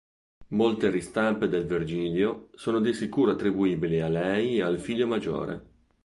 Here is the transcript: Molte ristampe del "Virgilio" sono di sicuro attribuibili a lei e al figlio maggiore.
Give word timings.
Molte 0.47 0.89
ristampe 0.89 1.47
del 1.47 1.67
"Virgilio" 1.67 2.49
sono 2.55 2.79
di 2.79 2.91
sicuro 2.91 3.33
attribuibili 3.33 4.01
a 4.01 4.07
lei 4.09 4.57
e 4.57 4.63
al 4.63 4.79
figlio 4.79 5.05
maggiore. 5.05 5.69